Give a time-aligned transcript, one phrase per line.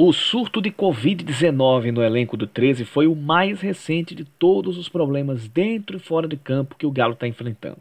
[0.00, 4.88] O surto de Covid-19 no elenco do 13 foi o mais recente de todos os
[4.88, 7.78] problemas dentro e fora de campo que o Galo está enfrentando.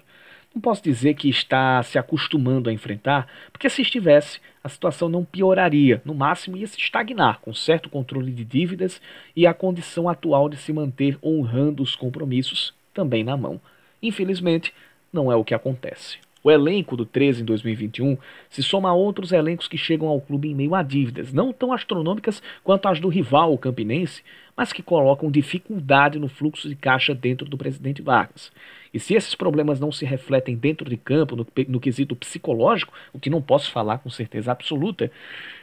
[0.51, 5.23] Não posso dizer que está se acostumando a enfrentar, porque se estivesse, a situação não
[5.23, 8.99] pioraria, no máximo ia se estagnar, com certo controle de dívidas
[9.35, 13.61] e a condição atual de se manter honrando os compromissos também na mão.
[14.01, 14.73] Infelizmente,
[15.13, 16.17] não é o que acontece.
[16.47, 18.17] O elenco do 13 em 2021
[18.49, 21.73] se soma a outros elencos que chegam ao clube em meio a dívidas, não tão
[21.73, 24.23] astronômicas quanto as do rival, o Campinense,
[24.55, 28.49] mas que colocam dificuldade no fluxo de caixa dentro do presidente Vargas.
[28.93, 33.19] E se esses problemas não se refletem dentro de campo, no, no quesito psicológico, o
[33.19, 35.11] que não posso falar com certeza absoluta,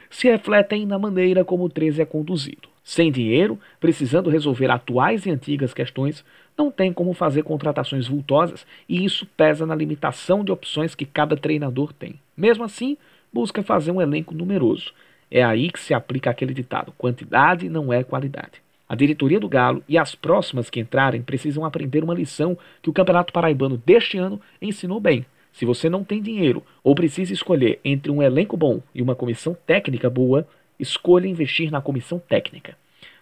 [0.07, 2.74] se refletem na maneira como o 13 é conduzido.
[2.85, 6.23] Sem dinheiro, precisando resolver atuais e antigas questões,
[6.55, 11.35] não tem como fazer contratações vultosas e isso pesa na limitação de opções que cada
[11.35, 12.19] treinador tem.
[12.37, 12.95] Mesmo assim,
[13.33, 14.93] busca fazer um elenco numeroso.
[15.31, 18.61] É aí que se aplica aquele ditado: quantidade não é qualidade.
[18.87, 22.93] A diretoria do Galo e as próximas que entrarem precisam aprender uma lição que o
[22.93, 25.25] Campeonato Paraibano deste ano ensinou bem.
[25.51, 29.57] Se você não tem dinheiro ou precisa escolher entre um elenco bom e uma comissão
[29.65, 30.47] técnica boa,
[30.79, 32.77] escolha investir na comissão técnica.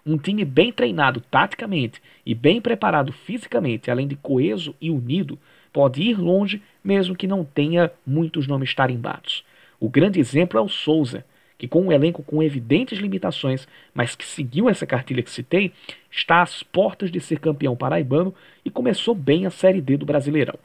[0.05, 5.39] Um time bem treinado taticamente e bem preparado fisicamente, além de coeso e unido,
[5.71, 9.43] pode ir longe mesmo que não tenha muitos nomes tarimbados.
[9.79, 11.25] O grande exemplo é o Souza,
[11.57, 15.71] que com um elenco com evidentes limitações, mas que seguiu essa cartilha que citei,
[16.11, 18.33] está às portas de ser campeão paraibano
[18.65, 20.59] e começou bem a Série D do Brasileirão.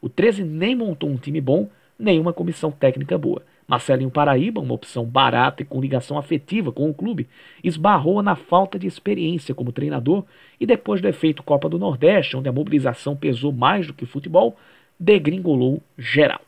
[0.00, 3.42] O 13 nem montou um time bom, nem uma comissão técnica boa.
[3.66, 7.28] Marcelinho Paraíba, uma opção barata e com ligação afetiva com o clube,
[7.62, 10.24] esbarrou na falta de experiência como treinador
[10.60, 14.06] e depois do efeito Copa do Nordeste, onde a mobilização pesou mais do que o
[14.06, 14.56] futebol,
[14.98, 16.40] degringolou geral.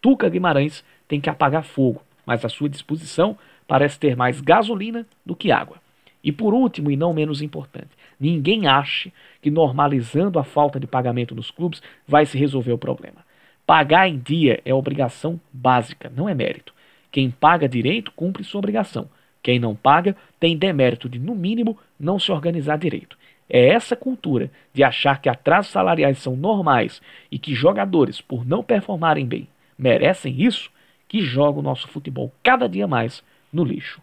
[0.00, 3.36] Tuca Guimarães tem que apagar fogo, mas à sua disposição
[3.68, 5.76] parece ter mais gasolina do que água.
[6.24, 11.34] E por último, e não menos importante, ninguém ache que normalizando a falta de pagamento
[11.34, 13.24] nos clubes vai se resolver o problema.
[13.66, 16.74] Pagar em dia é obrigação básica, não é mérito.
[17.10, 19.08] Quem paga direito cumpre sua obrigação.
[19.42, 23.16] Quem não paga tem demérito de, no mínimo, não se organizar direito.
[23.48, 28.62] É essa cultura de achar que atrasos salariais são normais e que jogadores, por não
[28.62, 29.46] performarem bem,
[29.78, 30.70] merecem isso,
[31.06, 33.22] que joga o nosso futebol cada dia mais
[33.52, 34.02] no lixo.